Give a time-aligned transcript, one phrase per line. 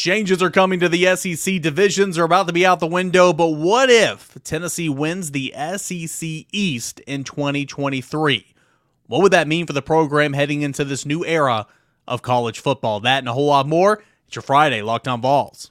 [0.00, 3.48] Changes are coming to the SEC divisions are about to be out the window, but
[3.48, 8.54] what if Tennessee wins the SEC East in 2023?
[9.08, 11.66] What would that mean for the program heading into this new era
[12.08, 13.00] of college football?
[13.00, 14.02] That and a whole lot more.
[14.26, 15.70] It's your Friday Locked On Vols.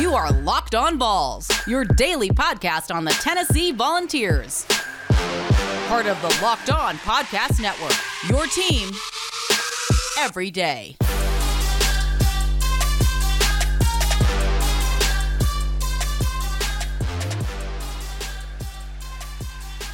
[0.00, 4.66] You are Locked On Vols, your daily podcast on the Tennessee Volunteers.
[5.86, 7.94] Part of the Locked On Podcast Network,
[8.28, 8.90] your team
[10.18, 10.96] every day.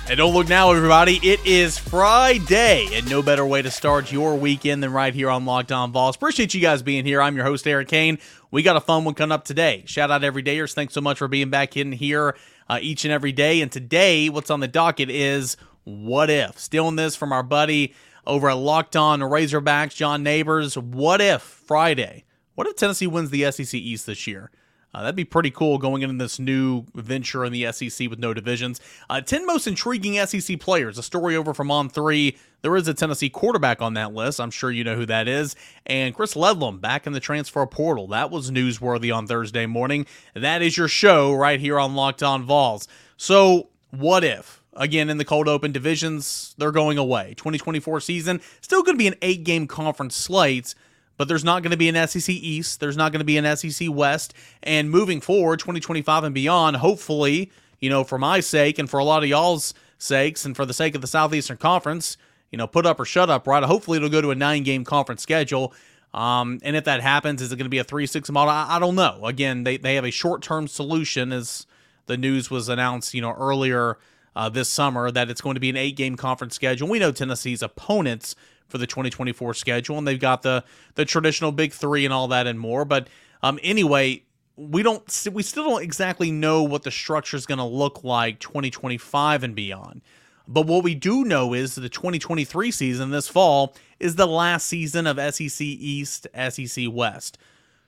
[0.09, 1.21] And don't look now, everybody.
[1.23, 5.45] It is Friday, and no better way to start your weekend than right here on
[5.45, 6.17] Locked On Vols.
[6.17, 7.21] Appreciate you guys being here.
[7.21, 8.19] I'm your host, Eric Kane.
[8.51, 9.83] We got a fun one coming up today.
[9.85, 10.73] Shout out everydayers.
[10.73, 12.35] Thanks so much for being back in here
[12.71, 13.61] uh, each and every day.
[13.61, 16.59] And today, what's on the docket is what if?
[16.59, 17.93] Stealing this from our buddy
[18.27, 20.79] over at Locked On Razorbacks, John Neighbors.
[20.79, 22.25] What if Friday?
[22.55, 24.51] What if Tennessee wins the SEC East this year?
[24.95, 28.33] Uh, that'd be pretty cool going into this new venture in the SEC with no
[28.33, 28.81] divisions.
[29.11, 30.97] Uh, 10 most intriguing SEC players.
[30.97, 32.37] A story over from On 3.
[32.63, 34.41] There is a Tennessee quarterback on that list.
[34.41, 35.55] I'm sure you know who that is.
[35.87, 38.09] And Chris Ledlum back in the transfer portal.
[38.09, 40.07] That was newsworthy on Thursday morning.
[40.35, 42.89] That is your show right here on Locked On Vols.
[43.17, 44.63] So, what if?
[44.75, 47.35] Again, in the cold open divisions, they're going away.
[47.37, 50.75] 2024 season, still going to be an eight game conference slate
[51.19, 52.81] but there's not going to be an SEC East.
[52.81, 54.33] There's not going to be an SEC West.
[54.63, 59.05] And moving forward, 2025 and beyond, hopefully, you know, for my sake and for a
[59.05, 62.17] lot of y'all's sakes and for the sake of the Southeastern Conference,
[62.51, 63.63] you know, put up or shut up, right?
[63.65, 65.75] Hopefully it'll go to a nine game conference schedule.
[66.15, 68.51] Um, and if that happens, is it going to be a 3 6 model?
[68.51, 69.27] I, I, don't know.
[69.27, 71.67] Again, they, they have a short term solution, as
[72.07, 73.99] the news was announced, you know, earlier
[74.35, 76.89] uh, this summer, that it's going to be an eight game conference schedule.
[76.89, 78.37] We know Tennessee's opponents
[78.69, 80.65] for the 2024 schedule, and they've got the
[80.95, 82.85] the traditional big three and all that and more.
[82.85, 83.09] But
[83.43, 84.23] um, anyway,
[84.57, 88.41] we don't we still don't exactly know what the structure is going to look like
[88.41, 90.03] 2025 and beyond.
[90.47, 95.07] But what we do know is the 2023 season this fall is the last season
[95.07, 97.37] of SEC East, SEC West.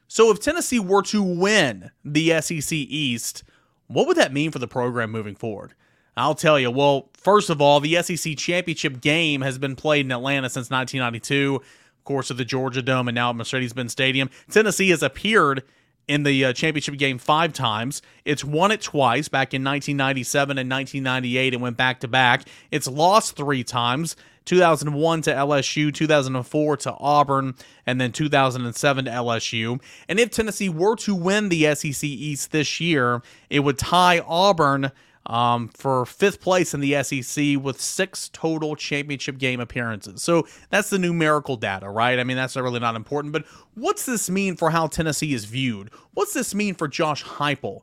[0.09, 3.45] So if Tennessee were to win the SEC East,
[3.87, 5.73] what would that mean for the program moving forward?
[6.17, 6.71] I'll tell you.
[6.71, 11.57] Well, first of all, the SEC championship game has been played in Atlanta since 1992,
[11.57, 14.31] of course, at the Georgia Dome and now at Mercedes-Benz Stadium.
[14.51, 15.63] Tennessee has appeared
[16.11, 18.03] in the uh, championship game five times.
[18.25, 21.55] It's won it twice back in 1997 and 1998.
[21.55, 22.49] It went back to back.
[22.73, 24.17] It's lost three times.
[24.47, 27.55] 2001 to LSU, 2004 to Auburn,
[27.87, 29.81] and then 2007 to LSU.
[30.09, 34.91] And if Tennessee were to win the SEC East this year, it would tie Auburn
[35.31, 40.23] um, for fifth place in the SEC with six total championship game appearances.
[40.23, 42.19] So that's the numerical data, right?
[42.19, 43.33] I mean, that's really not important.
[43.33, 45.91] But what's this mean for how Tennessee is viewed?
[46.15, 47.83] What's this mean for Josh Heupel?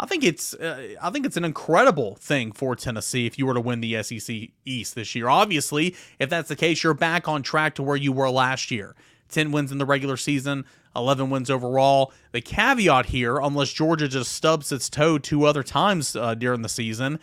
[0.00, 3.54] I think it's uh, I think it's an incredible thing for Tennessee if you were
[3.54, 5.28] to win the SEC East this year.
[5.28, 8.96] Obviously, if that's the case, you're back on track to where you were last year.
[9.30, 10.64] 10 wins in the regular season,
[10.94, 12.12] 11 wins overall.
[12.32, 16.68] The caveat here, unless Georgia just stubs its toe two other times uh, during the
[16.68, 17.18] season,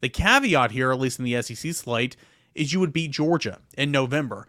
[0.00, 2.16] the caveat here, at least in the SEC slate,
[2.54, 4.46] is you would beat Georgia in November.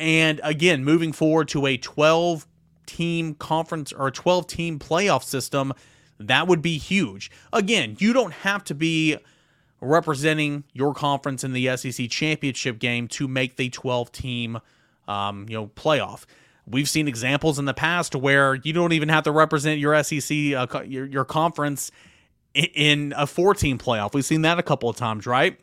[0.00, 2.46] And again, moving forward to a 12
[2.86, 5.72] team conference or a 12 team playoff system,
[6.18, 7.30] that would be huge.
[7.52, 9.18] Again, you don't have to be
[9.80, 14.58] representing your conference in the SEC championship game to make the 12 team
[15.06, 16.24] um, you know playoff.
[16.66, 20.30] We've seen examples in the past where you don't even have to represent your SEC,
[20.54, 21.90] uh, your, your conference
[22.54, 24.14] in a 14 playoff.
[24.14, 25.58] We've seen that a couple of times, right?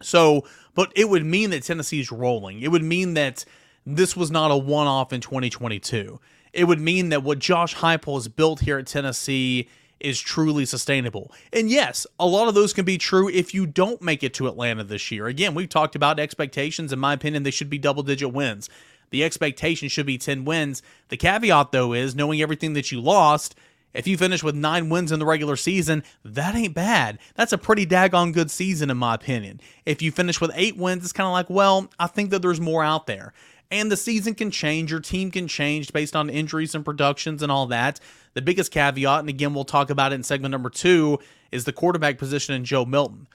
[0.00, 0.44] So,
[0.74, 2.60] but it would mean that Tennessee's rolling.
[2.62, 3.44] It would mean that
[3.84, 6.20] this was not a one off in 2022.
[6.52, 9.68] It would mean that what Josh Heupel has built here at Tennessee
[10.00, 11.32] is truly sustainable.
[11.52, 14.46] And yes, a lot of those can be true if you don't make it to
[14.46, 15.26] Atlanta this year.
[15.26, 16.92] Again, we've talked about expectations.
[16.92, 18.68] In my opinion, they should be double digit wins.
[19.10, 20.82] The expectation should be 10 wins.
[21.08, 23.54] The caveat, though, is knowing everything that you lost,
[23.94, 27.18] if you finish with nine wins in the regular season, that ain't bad.
[27.34, 29.60] That's a pretty daggone good season, in my opinion.
[29.86, 32.60] If you finish with eight wins, it's kind of like, well, I think that there's
[32.60, 33.32] more out there.
[33.70, 37.52] And the season can change, your team can change based on injuries and productions and
[37.52, 38.00] all that.
[38.34, 41.18] The biggest caveat, and again, we'll talk about it in segment number two,
[41.50, 43.26] is the quarterback position in Joe Milton.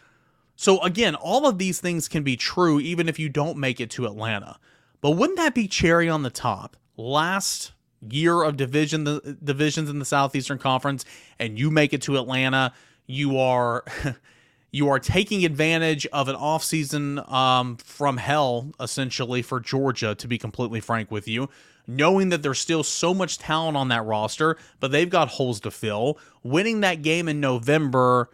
[0.56, 3.90] So, again, all of these things can be true even if you don't make it
[3.92, 4.58] to Atlanta.
[5.04, 6.78] But wouldn't that be cherry on the top?
[6.96, 7.74] Last
[8.10, 11.04] year of division the divisions in the Southeastern Conference
[11.38, 12.72] and you make it to Atlanta,
[13.06, 13.84] you are
[14.72, 20.38] you are taking advantage of an offseason um, from hell essentially for Georgia to be
[20.38, 21.50] completely frank with you.
[21.86, 25.70] knowing that there's still so much talent on that roster, but they've got holes to
[25.70, 26.18] fill.
[26.44, 28.30] Winning that game in November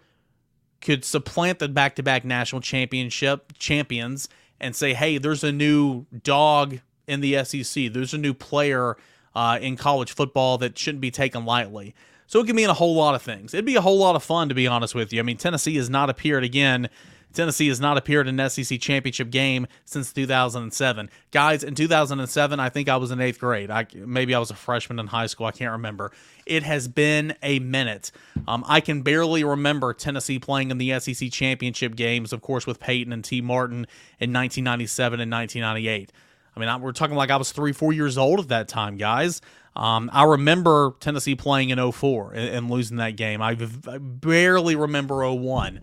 [0.82, 4.30] could supplant the back-to-back national championship champions
[4.60, 7.92] and say, "Hey, there's a new dog in the SEC.
[7.92, 8.98] There's a new player
[9.36, 11.96] uh, in college football that shouldn't be taken lightly."
[12.28, 13.56] So it can mean a whole lot of things.
[13.56, 15.20] It'd be a whole lot of fun, to be honest with you.
[15.20, 16.90] I mean, Tennessee has not appeared again
[17.34, 21.10] Tennessee has not appeared in an SEC championship game since 2007.
[21.32, 23.70] Guys, in 2007, I think I was in eighth grade.
[23.70, 25.46] I, maybe I was a freshman in high school.
[25.46, 26.12] I can't remember.
[26.46, 28.12] It has been a minute.
[28.48, 32.80] Um, I can barely remember Tennessee playing in the SEC championship games, of course, with
[32.80, 33.86] Peyton and Tee Martin
[34.20, 36.12] in 1997 and 1998.
[36.56, 39.42] I mean, we're talking like I was three, four years old at that time, guys.
[39.76, 43.42] Um, I remember Tennessee playing in 04 and, and losing that game.
[43.42, 43.52] I,
[43.88, 45.80] I barely remember 01.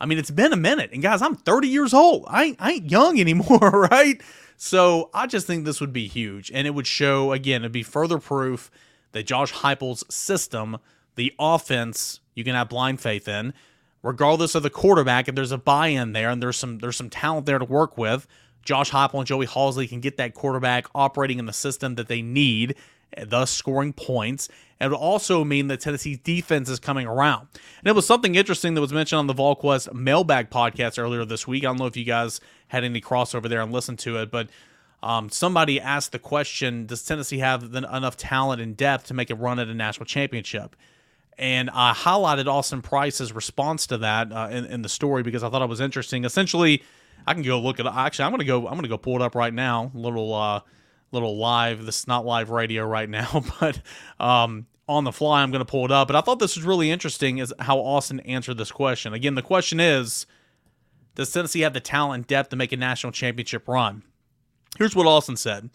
[0.00, 0.90] I mean, it's been a minute.
[0.92, 2.24] And guys, I'm 30 years old.
[2.28, 3.58] I ain't, I ain't young anymore,
[3.90, 4.20] right?
[4.56, 6.50] So I just think this would be huge.
[6.52, 8.70] And it would show, again, it'd be further proof
[9.12, 10.78] that Josh Heupel's system,
[11.16, 13.52] the offense, you can have blind faith in,
[14.02, 15.28] regardless of the quarterback.
[15.28, 18.26] If there's a buy-in there and there's some there's some talent there to work with,
[18.62, 22.22] Josh Heupel and Joey Halzle can get that quarterback operating in the system that they
[22.22, 22.76] need
[23.16, 24.48] eh, thus scoring points.
[24.80, 27.48] It would also mean that Tennessee's defense is coming around.
[27.80, 31.46] And it was something interesting that was mentioned on the VolQuest mailbag podcast earlier this
[31.46, 31.64] week.
[31.64, 34.48] I don't know if you guys had any crossover there and listened to it, but
[35.02, 39.34] um, somebody asked the question Does Tennessee have enough talent and depth to make a
[39.34, 40.76] run at a national championship?
[41.38, 45.48] And I highlighted Austin Price's response to that uh, in, in the story because I
[45.48, 46.24] thought it was interesting.
[46.24, 46.82] Essentially,
[47.26, 47.86] I can go look at.
[47.86, 48.66] Actually, I'm gonna go.
[48.66, 49.90] I'm gonna go pull it up right now.
[49.94, 50.60] Little uh,
[51.12, 51.86] little live.
[51.86, 53.80] This is not live radio right now, but
[54.18, 56.08] um, on the fly, I'm going to pull it up.
[56.08, 59.14] But I thought this was really interesting is how Austin answered this question.
[59.14, 60.26] Again, the question is,
[61.14, 64.02] does Tennessee have the talent and depth to make a national championship run?
[64.78, 65.70] Here's what Austin said.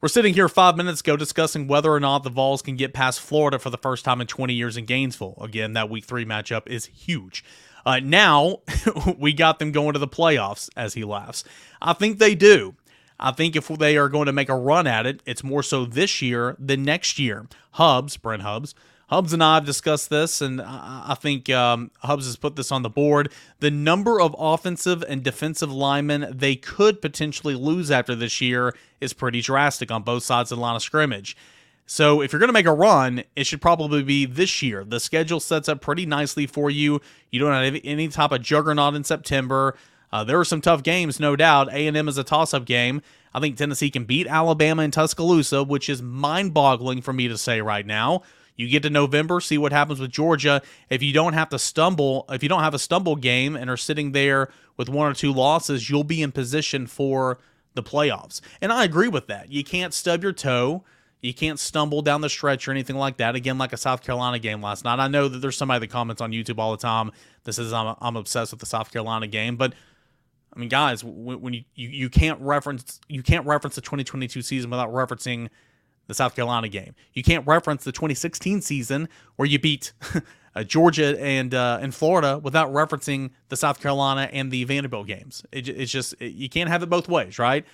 [0.00, 3.20] We're sitting here five minutes ago discussing whether or not the Vols can get past
[3.20, 5.38] Florida for the first time in 20 years in Gainesville.
[5.40, 7.44] Again, that week three matchup is huge.
[7.86, 8.58] Uh, now
[9.18, 11.44] we got them going to the playoffs, as he laughs.
[11.80, 12.74] I think they do.
[13.18, 15.84] I think if they are going to make a run at it, it's more so
[15.84, 17.46] this year than next year.
[17.72, 18.74] Hubbs, Brent Hubbs,
[19.08, 22.82] Hubbs and I have discussed this, and I think um, Hubbs has put this on
[22.82, 23.30] the board.
[23.60, 29.12] The number of offensive and defensive linemen they could potentially lose after this year is
[29.12, 31.36] pretty drastic on both sides of the line of scrimmage.
[31.86, 34.84] So if you're going to make a run, it should probably be this year.
[34.84, 37.02] The schedule sets up pretty nicely for you.
[37.30, 39.76] You don't have any type of juggernaut in September.
[40.14, 41.68] Uh, there are some tough games, no doubt.
[41.72, 43.02] A&M is a toss-up game.
[43.34, 47.60] I think Tennessee can beat Alabama and Tuscaloosa, which is mind-boggling for me to say
[47.60, 48.22] right now.
[48.54, 50.62] You get to November, see what happens with Georgia.
[50.88, 53.76] If you don't have to stumble, if you don't have a stumble game and are
[53.76, 57.40] sitting there with one or two losses, you'll be in position for
[57.74, 58.40] the playoffs.
[58.60, 59.50] And I agree with that.
[59.50, 60.84] You can't stub your toe.
[61.22, 63.34] You can't stumble down the stretch or anything like that.
[63.34, 65.00] Again, like a South Carolina game last night.
[65.00, 67.10] I know that there's somebody that comments on YouTube all the time.
[67.42, 69.74] This is I'm, I'm obsessed with the South Carolina game, but
[70.54, 74.42] I mean, guys, when, when you, you you can't reference you can't reference the 2022
[74.42, 75.48] season without referencing
[76.06, 76.94] the South Carolina game.
[77.14, 79.92] You can't reference the 2016 season where you beat
[80.54, 85.44] uh, Georgia and uh, and Florida without referencing the South Carolina and the Vanderbilt games.
[85.52, 87.64] It, it's just it, you can't have it both ways, right?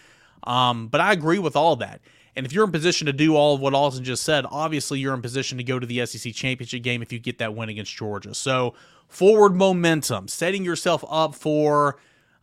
[0.45, 2.01] Um, but I agree with all that.
[2.37, 5.15] And if you're in position to do all of what Austin just said, obviously you're
[5.15, 7.95] in position to go to the SEC championship game if you get that win against
[7.95, 8.35] Georgia.
[8.35, 8.75] So
[9.09, 11.99] forward momentum, setting yourself up for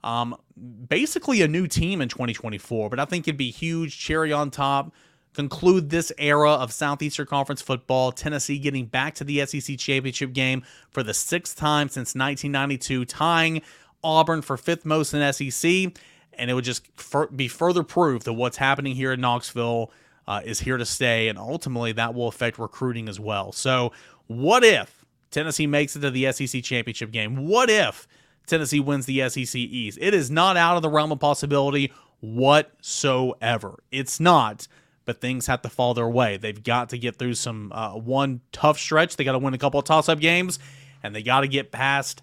[0.07, 0.37] um,
[0.87, 4.93] basically a new team in 2024, but I think it'd be huge cherry on top.
[5.33, 8.13] Conclude this era of Southeastern Conference football.
[8.13, 13.61] Tennessee getting back to the SEC championship game for the sixth time since 1992, tying
[14.01, 15.69] Auburn for fifth most in SEC.
[16.33, 16.87] And it would just
[17.35, 19.91] be further proof that what's happening here in Knoxville
[20.25, 21.27] uh, is here to stay.
[21.27, 23.51] And ultimately, that will affect recruiting as well.
[23.51, 23.91] So,
[24.27, 27.47] what if Tennessee makes it to the SEC championship game?
[27.47, 28.07] What if
[28.47, 29.97] Tennessee wins the SEC East.
[30.01, 33.83] It is not out of the realm of possibility whatsoever.
[33.91, 34.67] It's not,
[35.05, 36.37] but things have to fall their way.
[36.37, 39.15] They've got to get through some uh, one tough stretch.
[39.15, 40.59] They got to win a couple of toss-up games,
[41.03, 42.21] and they got to get past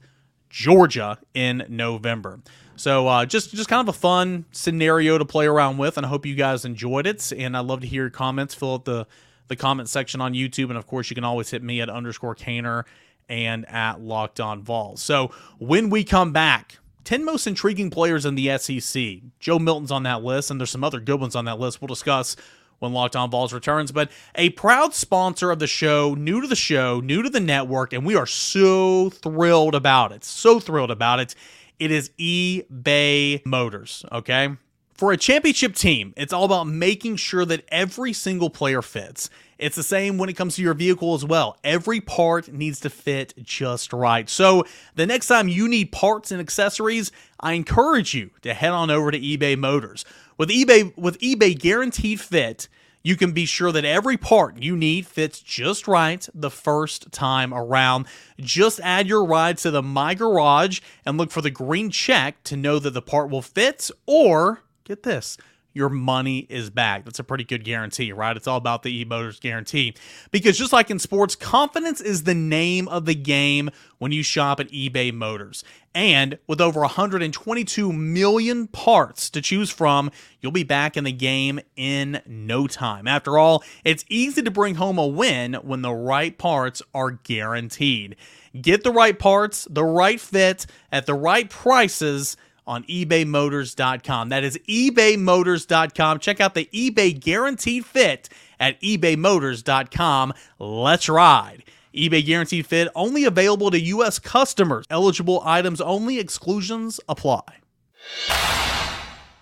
[0.51, 2.41] Georgia in November.
[2.77, 6.09] So uh, just just kind of a fun scenario to play around with, and I
[6.09, 7.33] hope you guys enjoyed it.
[7.33, 8.55] And I'd love to hear your comments.
[8.55, 9.07] Fill out the
[9.47, 12.35] the comment section on YouTube, and of course you can always hit me at underscore
[12.35, 12.85] Cainer
[13.29, 15.03] and at Locked On Vols.
[15.03, 19.21] So when we come back, 10 most intriguing players in the SEC.
[19.39, 21.89] Joe Milton's on that list, and there's some other good ones on that list we'll
[21.89, 22.37] discuss
[22.79, 23.93] when Locked On Vols returns.
[23.93, 27.93] But a proud sponsor of the show, new to the show, new to the network,
[27.93, 30.25] and we are so thrilled about it.
[30.25, 31.35] So thrilled about it.
[31.79, 34.57] It is eBay Motors, okay?
[34.95, 39.29] For a championship team, it's all about making sure that every single player fits.
[39.59, 41.59] It's the same when it comes to your vehicle as well.
[41.65, 44.31] Every part needs to fit just right.
[44.31, 47.11] So, the next time you need parts and accessories,
[47.41, 50.05] I encourage you to head on over to eBay Motors.
[50.39, 52.69] With eBay with eBay guaranteed fit,
[53.03, 57.53] you can be sure that every part you need fits just right the first time
[57.53, 58.07] around.
[58.39, 62.57] Just add your ride to the My Garage and look for the green check to
[62.57, 65.37] know that the part will fit or get this
[65.75, 67.05] your money is back.
[67.05, 68.37] That's a pretty good guarantee, right?
[68.37, 69.95] It's all about the eMotors guarantee.
[70.31, 74.61] Because just like in sports, confidence is the name of the game when you shop
[74.61, 75.65] at eBay Motors.
[75.93, 80.11] And with over 122 million parts to choose from,
[80.41, 83.09] you'll be back in the game in no time.
[83.09, 88.17] After all, it's easy to bring home a win when the right parts are guaranteed.
[88.61, 94.29] Get the right parts, the right fit, at the right prices on ebaymotors.com.
[94.31, 96.19] That is ebaymotors.com.
[96.19, 98.29] Check out the eBay guaranteed fit
[98.59, 100.33] at ebaymotors.com.
[100.59, 101.65] Let's ride.
[101.95, 104.19] eBay guaranteed fit only available to U.S.
[104.19, 104.87] customers.
[104.91, 107.43] Eligible items only, exclusions apply.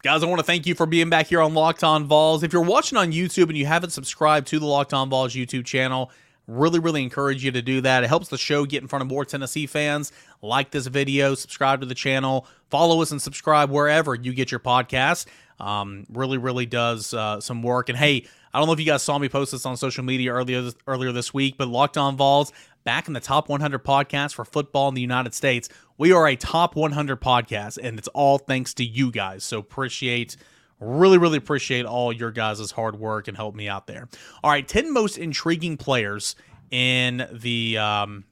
[0.03, 2.43] Guys, I want to thank you for being back here on Locked On Vols.
[2.43, 5.65] If you're watching on YouTube and you haven't subscribed to the Locked On Vols YouTube
[5.65, 6.11] channel,
[6.49, 8.03] Really, really encourage you to do that.
[8.03, 10.13] It helps the show get in front of more Tennessee fans.
[10.43, 14.61] Like this video, subscribe to the channel, follow us, and subscribe wherever you get your
[14.61, 15.27] podcast.
[15.61, 17.89] Um, really, really does uh, some work.
[17.89, 20.33] And hey, I don't know if you guys saw me post this on social media
[20.33, 22.53] earlier this, earlier this week, but Locked On Vols
[22.85, 25.69] back in the top 100 podcasts for football in the United States.
[25.97, 29.45] We are a top 100 podcast, and it's all thanks to you guys.
[29.45, 30.37] So appreciate
[30.83, 34.09] Really, really appreciate all your guys' hard work and help me out there.
[34.43, 36.35] All right, 10 most intriguing players
[36.73, 38.25] in the um,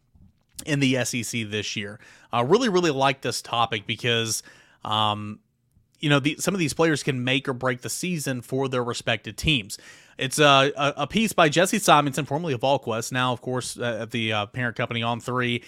[0.66, 2.00] in the SEC this year.
[2.32, 4.42] I really, really like this topic because
[4.84, 5.38] um,
[6.00, 8.82] you know the, some of these players can make or break the season for their
[8.82, 9.78] respective teams.
[10.18, 14.10] It's a, a, piece by Jesse Simonton, formerly of VolQuest, now of course uh, at
[14.10, 15.62] the uh, parent company On Three,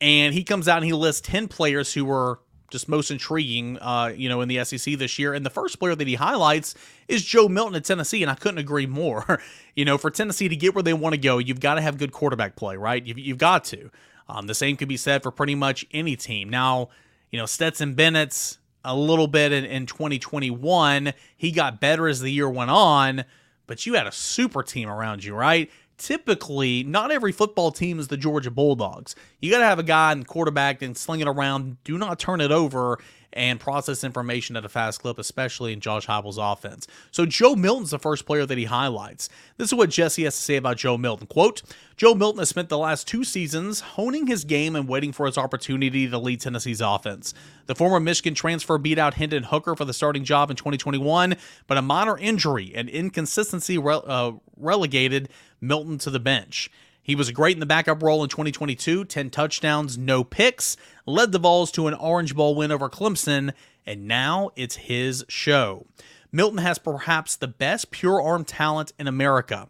[0.00, 2.40] and he comes out and he lists ten players who were
[2.76, 5.32] just most intriguing, uh, you know, in the SEC this year.
[5.32, 6.74] And the first player that he highlights
[7.08, 9.40] is Joe Milton at Tennessee, and I couldn't agree more.
[9.74, 11.96] you know, for Tennessee to get where they want to go, you've got to have
[11.96, 13.04] good quarterback play, right?
[13.04, 13.90] You've, you've got to.
[14.28, 16.50] Um, the same could be said for pretty much any team.
[16.50, 16.90] Now,
[17.30, 21.12] you know, Stetson Bennett's a little bit in, in 2021.
[21.36, 23.24] He got better as the year went on,
[23.66, 25.70] but you had a super team around you, right?
[25.98, 29.14] Typically not every football team is the Georgia Bulldogs.
[29.40, 31.82] You got to have a guy in quarterback and sling it around.
[31.84, 32.98] Do not turn it over
[33.36, 36.86] and process information at a fast clip, especially in Josh Heupel's offense.
[37.10, 39.28] So Joe Milton's the first player that he highlights.
[39.58, 41.26] This is what Jesse has to say about Joe Milton.
[41.26, 41.62] Quote,
[41.96, 45.36] Joe Milton has spent the last two seasons honing his game and waiting for his
[45.36, 47.34] opportunity to lead Tennessee's offense.
[47.66, 51.36] The former Michigan transfer beat out Hendon Hooker for the starting job in 2021,
[51.66, 55.28] but a minor injury and inconsistency uh, relegated
[55.60, 56.70] Milton to the bench.
[57.02, 61.38] He was great in the backup role in 2022 10 touchdowns, no picks, led the
[61.38, 63.52] Vols to an Orange Bowl win over Clemson,
[63.86, 65.86] and now it's his show.
[66.32, 69.68] Milton has perhaps the best pure arm talent in America.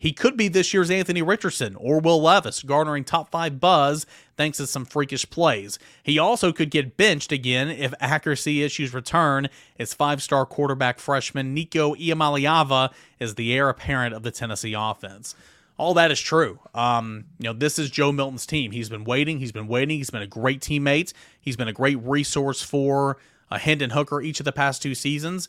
[0.00, 4.06] He could be this year's Anthony Richardson or Will Levis, garnering top five buzz
[4.38, 5.78] thanks to some freakish plays.
[6.02, 11.52] He also could get benched again if accuracy issues return, as five star quarterback freshman
[11.52, 15.34] Nico Iamaleava is the heir apparent of the Tennessee offense
[15.76, 16.60] all that is true.
[16.74, 18.70] Um, you know, this is Joe Milton's team.
[18.70, 19.38] He's been waiting.
[19.38, 19.96] He's been waiting.
[19.96, 21.14] He's been a great teammate.
[21.40, 23.16] He's been a great resource for
[23.50, 25.48] uh, Hendon Hooker each of the past two seasons.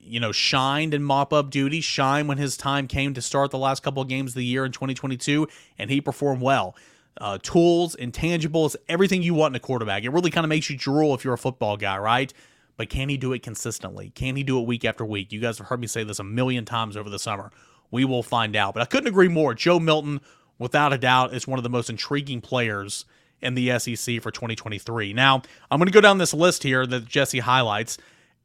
[0.00, 3.58] You know, shined in mop up duty, shine when his time came to start the
[3.58, 6.76] last couple of games of the year in 2022, and he performed well.
[7.20, 10.04] Uh, tools, intangibles, everything you want in a quarterback.
[10.04, 12.32] It really kind of makes you drool if you're a football guy, right?
[12.76, 14.10] But can he do it consistently?
[14.10, 15.32] Can he do it week after week?
[15.32, 17.50] You guys have heard me say this a million times over the summer.
[17.90, 18.74] We will find out.
[18.74, 19.52] But I couldn't agree more.
[19.52, 20.20] Joe Milton,
[20.58, 23.04] without a doubt, is one of the most intriguing players
[23.40, 25.12] in the SEC for 2023.
[25.12, 27.98] Now, I'm going to go down this list here that Jesse highlights.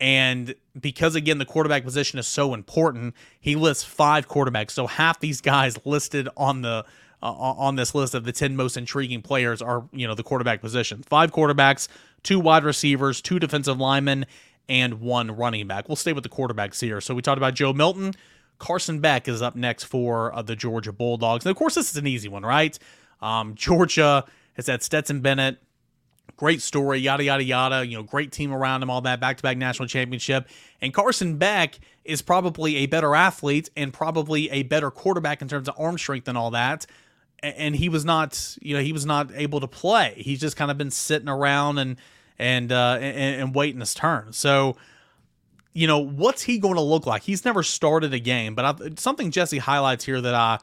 [0.04, 4.72] And because, again, the quarterback position is so important, he lists five quarterbacks.
[4.72, 6.84] So half these guys listed on the
[7.22, 10.60] uh, on this list of the 10 most intriguing players are, you know, the quarterback
[10.60, 11.04] position.
[11.04, 11.88] Five quarterbacks,
[12.22, 14.26] two wide receivers, two defensive linemen,
[14.68, 15.88] and one running back.
[15.88, 17.00] We'll stay with the quarterbacks here.
[17.00, 18.14] So we talked about Joe Milton.
[18.60, 21.46] Carson Beck is up next for uh, the Georgia Bulldogs.
[21.46, 22.78] And of course, this is an easy one, right?
[23.22, 25.60] Um, Georgia has had Stetson Bennett.
[26.36, 27.86] Great story, yada, yada, yada.
[27.86, 30.48] You know, great team around him, all that back to back national championship.
[30.82, 35.68] And Carson Beck is probably a better athlete and probably a better quarterback in terms
[35.70, 36.86] of arm strength and all that.
[37.42, 40.14] And he was not, you know, he was not able to play.
[40.18, 41.98] He's just kind of been sitting around and
[42.40, 44.34] and uh, and, and waiting his turn.
[44.34, 44.76] So
[45.74, 47.24] you know, what's he going to look like?
[47.24, 50.60] He's never started a game, but I, something Jesse highlights here that I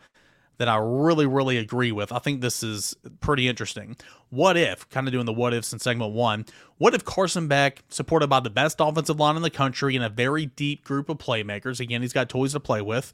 [0.61, 2.13] that I really, really agree with.
[2.13, 3.97] I think this is pretty interesting.
[4.29, 6.45] What if, kind of doing the what ifs in segment one,
[6.77, 10.11] what if Carson Beck, supported by the best offensive line in the country and a
[10.11, 13.11] very deep group of playmakers, again, he's got toys to play with,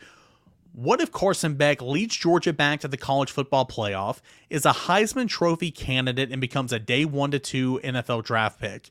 [0.72, 4.18] what if Carson Beck leads Georgia back to the college football playoff,
[4.50, 8.90] is a Heisman Trophy candidate, and becomes a day one to two NFL draft pick?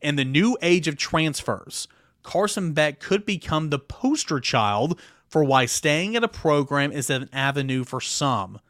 [0.00, 1.86] In the new age of transfers,
[2.24, 4.98] Carson Beck could become the poster child
[5.32, 8.60] for why staying at a program is an avenue for some.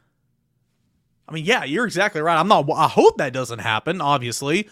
[1.28, 2.38] I mean, yeah, you're exactly right.
[2.38, 4.69] I'm not, I hope that doesn't happen, obviously.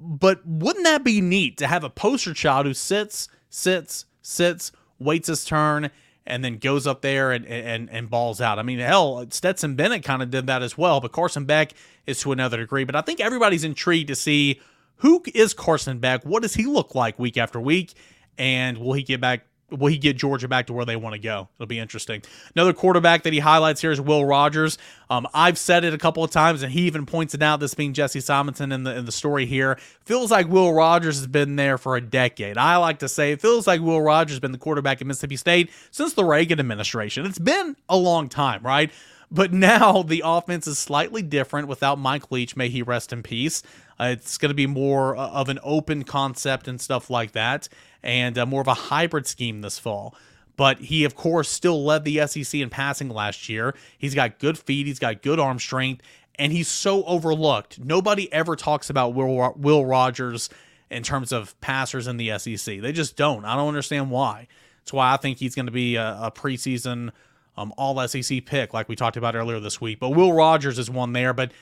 [0.00, 5.28] But wouldn't that be neat to have a poster child who sits, sits, sits, waits
[5.28, 5.90] his turn,
[6.26, 8.58] and then goes up there and and and balls out.
[8.58, 11.72] I mean, hell, Stetson Bennett kind of did that as well, but Carson Beck
[12.04, 12.84] is to another degree.
[12.84, 14.60] But I think everybody's intrigued to see
[14.96, 16.24] who is Carson Beck?
[16.24, 17.94] What does he look like week after week?
[18.36, 21.18] And will he get back will he get Georgia back to where they want to
[21.18, 21.48] go?
[21.56, 22.22] It'll be interesting.
[22.54, 24.78] Another quarterback that he highlights here is Will Rogers.
[25.10, 27.60] Um, I've said it a couple of times, and he even points it out.
[27.60, 31.26] This being Jesse Simonton in the in the story here feels like Will Rogers has
[31.26, 32.56] been there for a decade.
[32.58, 35.36] I like to say it feels like Will Rogers has been the quarterback at Mississippi
[35.36, 37.26] State since the Reagan administration.
[37.26, 38.90] It's been a long time, right?
[39.30, 42.56] But now the offense is slightly different without Mike Leach.
[42.56, 43.62] May he rest in peace.
[43.98, 47.68] Uh, it's going to be more uh, of an open concept and stuff like that
[48.02, 50.14] and uh, more of a hybrid scheme this fall.
[50.56, 53.74] But he, of course, still led the SEC in passing last year.
[53.98, 56.02] He's got good feet, he's got good arm strength,
[56.38, 57.78] and he's so overlooked.
[57.78, 60.48] Nobody ever talks about Will, Will Rogers
[60.90, 62.80] in terms of passers in the SEC.
[62.80, 63.44] They just don't.
[63.44, 64.46] I don't understand why.
[64.80, 67.10] That's why I think he's going to be a, a preseason
[67.56, 69.98] um, all SEC pick, like we talked about earlier this week.
[69.98, 71.32] But Will Rogers is one there.
[71.32, 71.52] But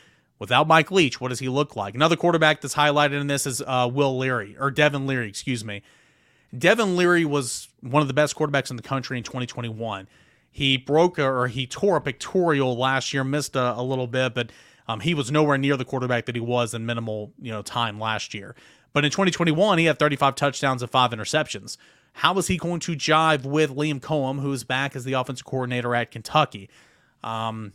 [0.45, 1.95] without Mike Leach, what does he look like?
[1.95, 5.81] Another quarterback that's highlighted in this is uh, Will Leary, or Devin Leary, excuse me.
[6.57, 10.07] Devin Leary was one of the best quarterbacks in the country in 2021.
[10.51, 14.51] He broke or he tore a pectoral last year, missed a, a little bit, but
[14.87, 17.99] um, he was nowhere near the quarterback that he was in minimal you know time
[17.99, 18.55] last year.
[18.93, 21.79] But in 2021, he had 35 touchdowns and five interceptions.
[22.13, 25.47] How is he going to jive with Liam Coen, who is back as the offensive
[25.47, 26.69] coordinator at Kentucky?
[27.25, 27.73] Um,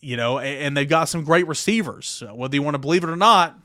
[0.00, 2.22] you know, and they've got some great receivers.
[2.32, 3.58] Whether you want to believe it or not,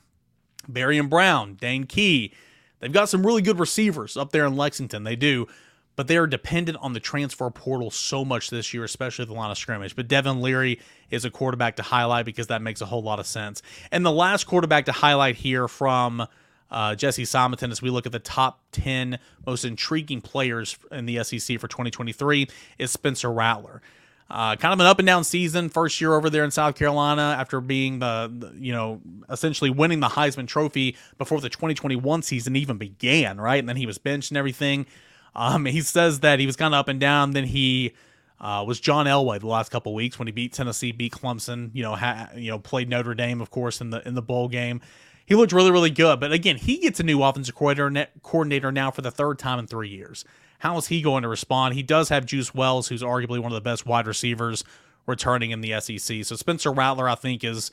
[0.69, 2.34] Barion Brown, Dane Key,
[2.80, 5.04] They've got some really good receivers up there in Lexington.
[5.04, 5.48] They do.
[5.95, 9.50] But they are dependent on the transfer portal so much this year, especially the line
[9.50, 9.95] of scrimmage.
[9.95, 13.26] But Devin Leary is a quarterback to highlight because that makes a whole lot of
[13.26, 13.63] sense.
[13.91, 16.28] And the last quarterback to highlight here from
[16.69, 19.17] uh, Jesse Simonton as we look at the top 10
[19.48, 23.82] most intriguing players in the SEC for 2023 is Spencer Rattler.
[24.28, 25.70] Uh, kind of an up and down season.
[25.70, 30.00] First year over there in South Carolina after being the, the, you know, essentially winning
[30.00, 33.60] the Heisman Trophy before the 2021 season even began, right?
[33.60, 34.88] And then he was benched and everything.
[35.36, 37.32] Um, he says that he was kind of up and down.
[37.32, 37.94] Then he
[38.40, 41.70] uh, was John Elway the last couple weeks when he beat Tennessee, beat Clemson.
[41.74, 44.48] You know, ha- you know, played Notre Dame, of course, in the in the bowl
[44.48, 44.82] game.
[45.26, 46.20] He looked really, really good.
[46.20, 49.68] But again, he gets a new offensive coordinator coordinator now for the third time in
[49.68, 50.26] three years.
[50.65, 51.75] How is he going to respond?
[51.75, 54.63] He does have Juice Wells, who's arguably one of the best wide receivers
[55.06, 56.25] returning in the SEC.
[56.25, 57.69] So Spencer Rattler, I think, is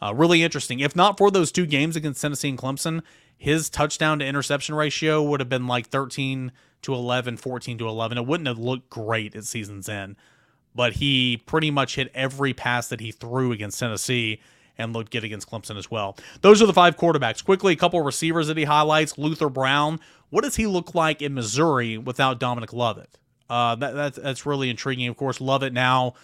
[0.00, 0.78] uh, really interesting.
[0.78, 3.02] If not for those two games against Tennessee and Clemson,
[3.36, 8.16] his touchdown to interception ratio would have been like 13 to 11, 14 to 11.
[8.16, 10.14] It wouldn't have looked great at season's end,
[10.72, 14.40] but he pretty much hit every pass that he threw against Tennessee
[14.78, 16.16] and looked good against Clemson as well.
[16.42, 17.44] Those are the five quarterbacks.
[17.44, 19.18] Quickly, a couple receivers that he highlights.
[19.18, 19.98] Luther Burden.
[20.30, 23.18] What does he look like in Missouri without Dominic Lovett?
[23.48, 25.08] Uh, that, that's that's really intriguing.
[25.08, 26.14] Of course, Lovett now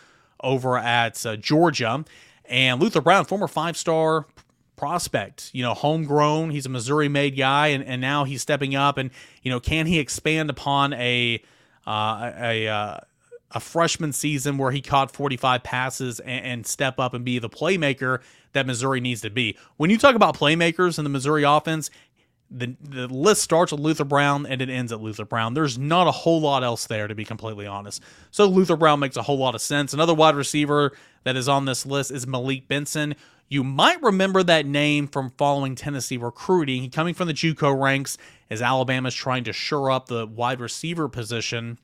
[0.42, 2.04] over at uh, Georgia,
[2.46, 4.26] and Luther Burden, former five-star
[4.74, 6.50] prospect, you know, homegrown.
[6.50, 8.98] He's a Missouri-made guy, and, and now he's stepping up.
[8.98, 9.10] And
[9.42, 11.40] you know, can he expand upon a
[11.86, 12.98] uh, a, a uh,
[13.54, 17.50] a freshman season where he caught 45 passes and, and, step up and be the
[17.50, 18.20] playmaker
[18.52, 19.56] that Missouri needs to be.
[19.76, 21.90] When you talk about playmakers in the Missouri offense,
[22.52, 25.54] the, the list starts with Luther Burden and it ends at Luther Burden.
[25.54, 28.02] There's not a whole lot else there, to be completely honest.
[28.30, 29.92] So Luther Burden makes a whole lot of sense.
[29.94, 30.92] Another wide receiver
[31.24, 33.14] that is on this list is Malik Benson.
[33.48, 36.82] You might remember that name from following Tennessee recruiting.
[36.82, 38.16] He coming from the JUCO ranks
[38.50, 41.78] as Alabama's trying to shore up the wide receiver position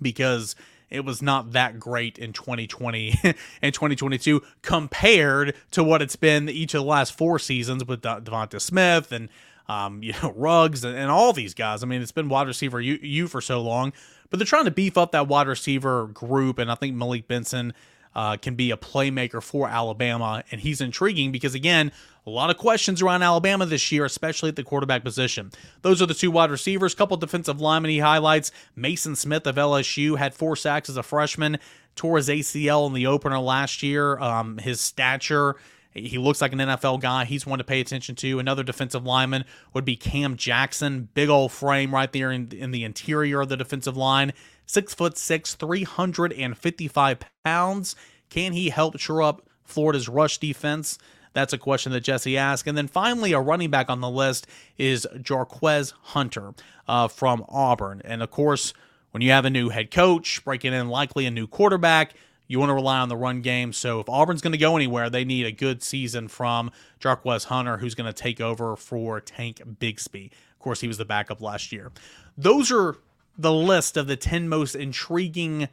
[0.00, 0.56] because
[0.90, 3.14] it was not that great in 2020
[3.62, 8.20] and 2022 compared to what it's been each of the last four seasons with De-
[8.22, 9.28] Devonta Smith and
[9.70, 11.82] um, you know Ruggs and, and, all these guys.
[11.82, 13.92] I mean, it's been wide receiver you, you for so long,
[14.28, 17.72] but they're trying to beef up that wide receiver group, and I think Malik Benson.
[18.12, 21.92] Uh, can be a playmaker for Alabama, and he's intriguing because again,
[22.26, 25.52] A lot of questions around Alabama this year, especially at the quarterback position.
[25.82, 26.94] Those are the two wide receivers.
[26.94, 28.50] Couple defensive linemen he highlights.
[28.74, 31.58] Mason Smith of LSU had four sacks as a freshman.
[31.96, 34.18] Tore his ACL in the opener last year.
[34.18, 35.56] Um, his stature
[35.92, 37.24] he looks like an NFL guy.
[37.24, 38.38] He's one to pay attention to.
[38.38, 41.08] Another defensive lineman would be Cam Jackson.
[41.14, 44.32] Big old frame right there in, in the interior of the defensive line.
[44.66, 47.96] Six foot six, 355 pounds.
[48.28, 50.96] Can he help shore up Florida's rush defense?
[51.32, 52.66] That's a question that Jesse asked.
[52.66, 54.46] And then finally, a running back on the list
[54.78, 56.54] is Jarquez Hunter
[56.88, 58.02] uh, from Auburn.
[58.04, 58.72] And of course,
[59.10, 62.14] when you have a new head coach, breaking in likely a new quarterback,
[62.50, 63.72] you want to rely on the run game.
[63.72, 67.78] So if Auburn's going to go anywhere, they need a good season from Jarquez Hunter,
[67.78, 70.26] who's going to take over for Tank Bigsby.
[70.26, 71.92] Of course, he was the backup last year.
[72.36, 72.96] Those are
[73.38, 75.68] the list of the 10 most intriguing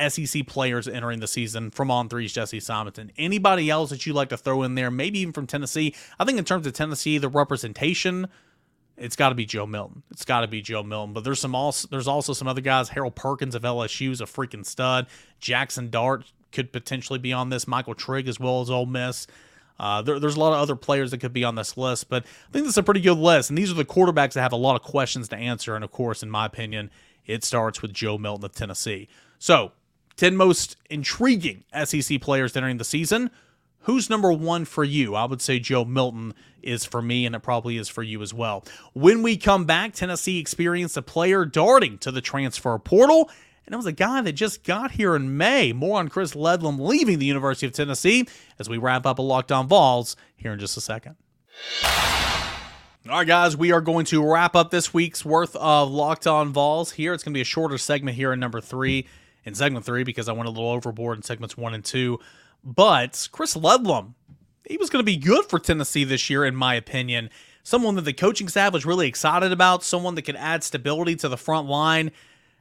[0.00, 3.12] SEC players entering the season from On threes, Jesse Simonton.
[3.18, 5.94] Anybody else that you'd like to throw in there, maybe even from Tennessee?
[6.18, 8.28] I think in terms of Tennessee, the representation
[8.98, 10.02] it's got to be Joe Milton.
[10.10, 11.12] It's got to be Joe Milton.
[11.12, 12.88] But there's some also there's also some other guys.
[12.90, 15.06] Harold Perkins of LSU is a freaking stud.
[15.40, 17.66] Jaxson Dart could potentially be on this.
[17.68, 19.26] Michael Trigg as well as Ole Miss.
[19.78, 22.24] Uh, there, there's a lot of other players that could be on this list, but
[22.24, 23.48] I think this is a pretty good list.
[23.48, 25.76] And these are the quarterbacks that have a lot of questions to answer.
[25.76, 26.90] And of course, in my opinion,
[27.26, 29.08] it starts with Joe Milton of Tennessee.
[29.38, 29.72] So,
[30.16, 33.30] 10 most intriguing SEC players entering the season.
[33.88, 35.14] Who's number one for you?
[35.14, 38.34] I would say Joe Milton is for me, and it probably is for you as
[38.34, 38.62] well.
[38.92, 43.30] When we come back, Tennessee experienced a player darting to the transfer portal,
[43.64, 45.72] and it was a guy that just got here in May.
[45.72, 49.52] More on Chris Ledlum leaving the University of Tennessee as we wrap up a Locked
[49.52, 51.16] On Vols here in just a second.
[53.08, 56.52] All right, guys, we are going to wrap up this week's worth of Locked On
[56.52, 57.14] Vols here.
[57.14, 59.08] It's going to be a shorter segment here in number three,
[59.46, 62.20] in segment three, because I went a little overboard in segments one and two.
[62.68, 64.12] But Chris Ledlum,
[64.68, 67.30] he was going to be good for Tennessee this year, in my opinion.
[67.62, 71.30] Someone that the coaching staff was really excited about, someone that could add stability to
[71.30, 72.10] the front line.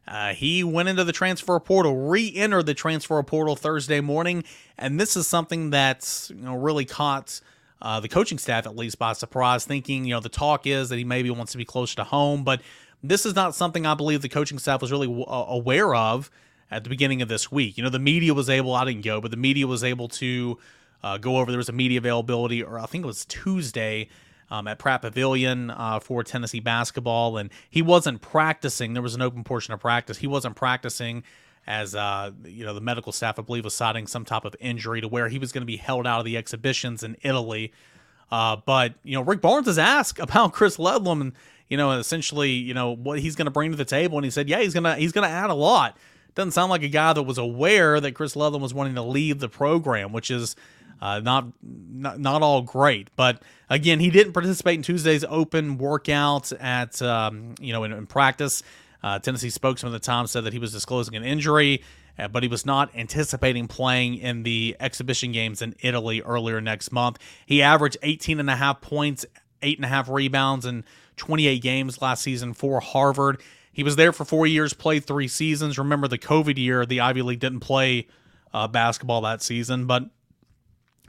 [0.08, 4.46] Uh, he went into the transfer portal, re-entered the transfer portal Thursday morning,
[4.78, 7.42] and this is something that's you know really caught
[7.82, 10.96] uh, the coaching staff at least by surprise, thinking you know the talk is that
[10.96, 12.62] he maybe wants to be closer to home, but
[13.04, 16.32] this is not something I believe the coaching staff was really w- uh, aware of
[16.70, 17.78] at the beginning of this week.
[17.78, 20.58] You know, the media was able, I didn't go, but the media was able to
[21.04, 21.52] uh, go over.
[21.52, 24.10] There was a media availability, or I think it was Tuesday.
[24.50, 28.94] Um, at Pratt Pavilion uh, for Tennessee basketball, and he wasn't practicing.
[28.94, 30.20] There was an open portion of practice.
[30.20, 31.24] He wasn't practicing
[31.68, 35.02] as uh, you know the medical staff, I believe, was citing some type of injury
[35.02, 37.74] to where he was going to be held out of the exhibitions in Italy.
[38.32, 41.34] Uh, but you know, Rick Barnes has asked about Chris Ledlum and
[41.68, 44.32] you know, essentially, you know, what he's going to bring to the table, and he
[44.32, 45.98] said, yeah, he's gonna he's gonna add a lot
[46.38, 49.40] doesn't sound like a guy that was aware that Chris Ledlum was wanting to leave
[49.40, 50.56] the program, which is
[51.02, 53.10] uh, not, not not all great.
[53.16, 58.06] But again, he didn't participate in Tuesday's open workout at um, you know in, in
[58.06, 58.64] practice.
[59.04, 61.84] Uh, Tennessee spokesman at the time said that he was disclosing an injury,
[62.18, 66.92] uh, but he was not anticipating playing in the exhibition games in Italy earlier next
[66.92, 67.18] month.
[67.46, 69.26] He averaged 18 and a half points,
[69.62, 70.84] eight and a half rebounds, in
[71.18, 73.42] 28 games last season for Harvard.
[73.78, 75.78] He was there for four years, played three seasons.
[75.78, 78.08] Remember the COVID year, the Ivy League didn't play
[78.52, 80.10] uh, basketball that season, but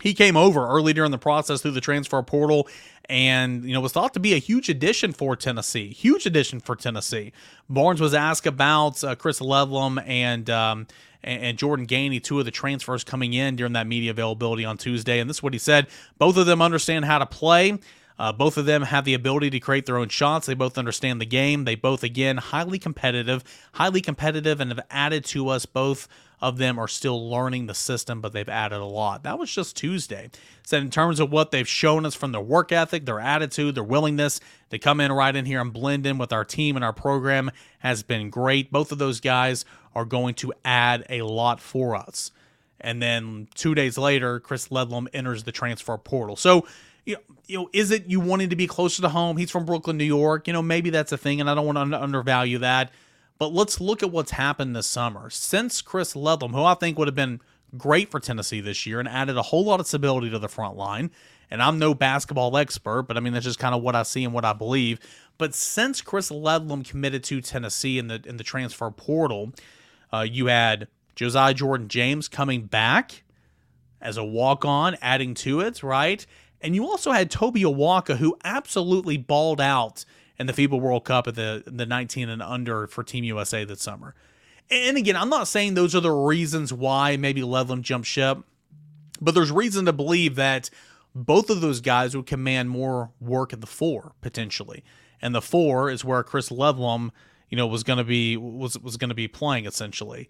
[0.02, 2.68] he came over early during the process through the transfer portal
[3.08, 5.94] and you know was thought to be a huge addition for Tennessee.
[5.94, 7.32] Huge addition for Tennessee.
[7.70, 10.86] Barnes was asked about uh, Chris Ledlum and um,
[11.24, 15.20] and Jordan Gainey, two of the transfers coming in during that media availability on Tuesday,
[15.20, 15.86] and this is what he said:
[16.18, 17.78] both of them understand how to play.
[18.18, 20.46] Uh, both of them have the ability to create their own shots.
[20.46, 21.64] They both understand the game.
[21.64, 25.66] They both, again, highly competitive, highly competitive, and have added to us.
[25.66, 26.08] Both
[26.40, 29.22] of them are still learning the system, but they've added a lot.
[29.22, 30.30] That was just Tuesday.
[30.64, 33.84] So, in terms of what they've shown us from their work ethic, their attitude, their
[33.84, 36.92] willingness to come in right in here and blend in with our team and our
[36.92, 37.50] program
[37.80, 38.72] has been great.
[38.72, 42.30] Both of those guys are going to add a lot for us.
[42.80, 46.36] And then two days later, Chris Ledlum enters the transfer portal.
[46.36, 46.66] So,
[47.48, 49.38] you know, is it you wanting to be closer to home?
[49.38, 50.46] He's from Brooklyn, New York.
[50.46, 52.92] You know, maybe that's a thing, and I don't want to undervalue that.
[53.38, 55.30] But let's look at what's happened this summer.
[55.30, 57.40] Since Chris Ledlum, who I think would have been
[57.76, 60.76] great for Tennessee this year and added a whole lot of stability to the front
[60.76, 61.10] line,
[61.50, 64.24] and I'm no basketball expert, but I mean that's just kind of what I see
[64.24, 65.00] and what I believe.
[65.38, 69.52] But since Chris Ledlum committed to Tennessee in the in the transfer portal,
[70.12, 73.22] uh, you had Josiah Jordan James coming back
[74.00, 76.26] as a walk on, adding to it, right?
[76.60, 80.04] And you also had Tobe Awaka, who absolutely balled out
[80.38, 83.82] in the FIBA World Cup at the, the 19 and under for Team USA this
[83.82, 84.14] summer.
[84.70, 88.38] And again, I'm not saying those are the reasons why maybe Ledlum jumped ship,
[89.20, 90.70] but there's reason to believe that
[91.14, 94.84] both of those guys would command more work at the four potentially,
[95.22, 97.10] and the four is where Chris Ledlum,
[97.48, 100.28] you know, was going to be was was going to be playing essentially.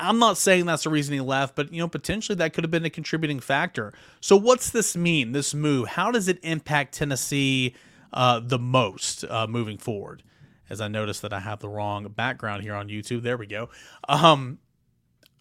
[0.00, 2.70] I'm not saying that's the reason he left, but you know, potentially that could have
[2.70, 3.92] been a contributing factor.
[4.20, 5.32] So, what's this mean?
[5.32, 5.88] This move?
[5.88, 7.74] How does it impact Tennessee
[8.12, 10.22] uh, the most uh, moving forward?
[10.68, 13.22] As I noticed that I have the wrong background here on YouTube.
[13.22, 13.70] There we go.
[14.08, 14.58] Um,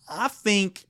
[0.09, 0.85] I think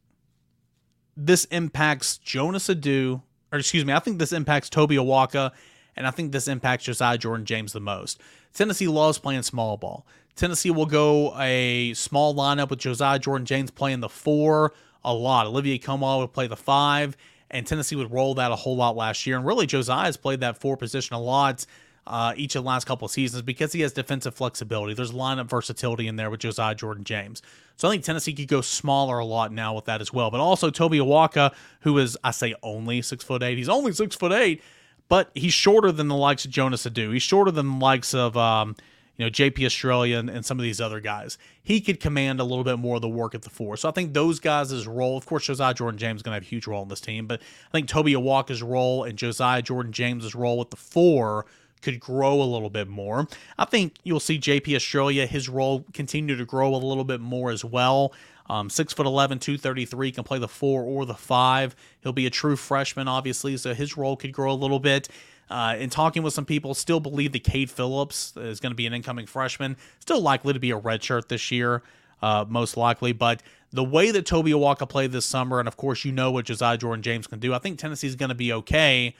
[1.17, 5.51] this impacts Jonas Aidoo, or excuse me, I think this impacts Tobe Awaka,
[5.99, 8.19] and I think this impacts Josiah Jordan James the most.
[8.53, 10.07] Tennessee loves playing small ball.
[10.35, 15.45] Tennessee will go a small lineup with Josiah Jordan James playing the four a lot.
[15.45, 17.15] Olivier Nkamhoua would play the five,
[17.51, 19.35] and Tennessee would roll that a whole lot last year.
[19.35, 21.65] And really, Josiah has played that four position a lot
[22.09, 24.93] uh, each of the last couple seasons because he has defensive flexibility.
[24.93, 27.41] There's lineup versatility in there with Josiah Jordan James.
[27.75, 30.31] So I think Tennessee could go smaller a lot now with that as well.
[30.31, 33.57] But also Tobe Awaka, who is I say only six foot eight.
[33.57, 34.61] He's only six foot eight,
[35.09, 37.11] but he's shorter than the likes of Jonas Aidoo.
[37.11, 38.75] He's shorter than the likes of um,
[39.17, 41.37] you know JP Estrella and, and, some of these other guys.
[41.61, 43.75] He could command a little bit more of the work at the four.
[43.75, 46.43] So I think those guys' role, of course, Josiah Jordan James is going to have
[46.43, 49.91] a huge role in this team, but I think Tobe Awaka's role and Josiah Jordan
[49.91, 51.45] James's role at the four
[51.81, 53.27] could grow a little bit more.
[53.57, 57.51] I think you'll see JP Estrella, his role continue to grow a little bit more
[57.51, 58.13] as well.
[58.49, 61.75] Um, six foot 11, 233, can play the four or the five.
[62.01, 65.09] He'll be a true freshman, obviously, so his role could grow a little bit.
[65.49, 68.85] Uh, in talking with some people, still believe that Cade Phillips is going to be
[68.85, 69.77] an incoming freshman.
[69.99, 71.81] Still likely to be a redshirt this year,
[72.21, 73.13] uh, most likely.
[73.13, 76.45] But the way that Tobe Awaka played this summer, and of course, you know what
[76.45, 79.15] Josiah Jordan James can do, I think Tennessee's going to be okay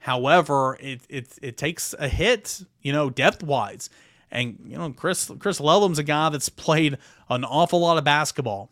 [0.00, 3.90] However, it it it takes a hit, you know, depth wise.
[4.30, 8.70] And you know, Chris Chris Ledlum's a guy that's played an awful lot of basketball.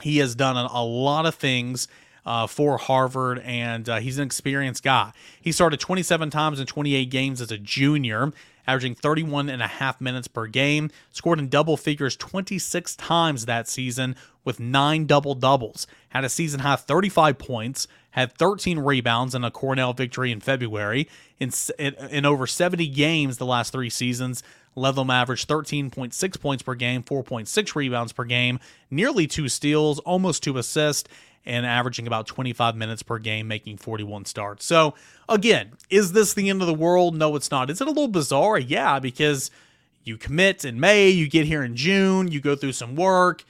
[0.00, 1.86] He has done a, lot of things
[2.26, 5.12] uh, for Harvard, and uh, he's an experienced guy.
[5.40, 8.32] He started 27 times in 28 games as a junior,
[8.66, 10.90] averaging 31 and a half minutes per game.
[11.10, 15.86] Scored in double figures 26 times that season with nine double doubles.
[16.08, 21.08] Had a season high 35 points, had 13 rebounds in a Cornell victory in February.
[21.38, 24.42] In, in over 70 games the last three seasons,
[24.76, 28.58] Ledlum averaged 13.6 points per game, 4.6 rebounds per game,
[28.90, 31.08] nearly two steals, almost two assists,
[31.44, 34.64] and averaging about 25 minutes per game, making 41 starts.
[34.64, 34.94] So,
[35.28, 37.16] again, is this the end of the world?
[37.16, 37.68] No, it's not.
[37.68, 38.58] Is it a little bizarre?
[38.58, 39.50] Yeah, because
[40.04, 43.44] you commit in May, you get here in June, you go through some work.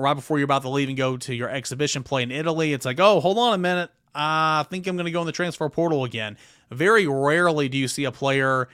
[0.00, 2.86] Right before you're about to leave and go to your exhibition play in Italy, it's
[2.86, 3.90] like, oh, hold on a minute.
[4.14, 6.36] I think I'm going to go in the transfer portal again.
[6.70, 8.68] Very rarely do you see a player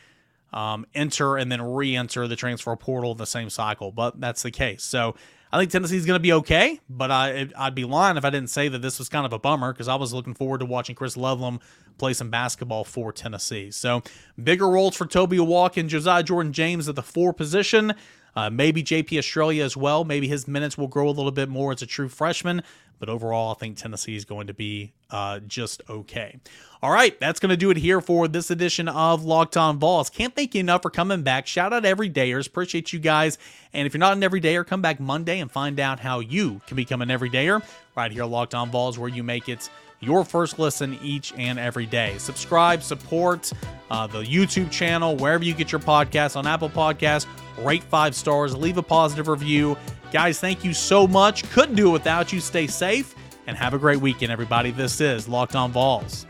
[0.55, 4.43] um, enter and then re enter the transfer portal in the same cycle, but that's
[4.43, 4.85] the case.
[4.85, 5.17] So
[5.53, 8.51] I think Tennessee's going to be okay, but I, I'd be lying if I didn't
[8.51, 10.95] say that this was kind of a bummer because I was looking forward to watching
[10.95, 11.61] Chris Ledlum
[11.99, 13.71] play some basketball for Tennessee.
[13.71, 14.03] So
[14.43, 17.95] bigger roles for Tobe Awaka and Josiah Jordan James at the four position.
[18.37, 20.05] Uh, maybe JP Estrella as well.
[20.05, 22.63] Maybe his minutes will grow a little bit more as a true freshman.
[22.99, 26.39] But overall, I think Tennessee is going to be uh, just okay.
[26.83, 30.11] All right, that's going to do it here for this edition of Locked On Vols.
[30.11, 31.47] Can't thank you enough for coming back.
[31.47, 32.47] Shout out everydayers.
[32.47, 33.39] Appreciate you guys.
[33.73, 36.77] And if you're not an everydayer, come back Monday and find out how you can
[36.77, 37.63] become an everydayer
[37.97, 39.69] right here Locked On Vols, where you make it
[40.05, 42.17] your first listen each and every day.
[42.19, 43.53] Subscribe, support
[43.91, 47.27] uh, the YouTube channel, wherever you get your podcasts on Apple Podcasts.
[47.59, 49.77] Rate five stars, leave a positive review.
[50.13, 51.49] Guys, thank you so much.
[51.51, 52.41] Couldn't do it without you.
[52.41, 53.15] Stay safe
[53.47, 54.71] and have a great weekend, everybody.
[54.71, 56.27] This is Locked On Vols.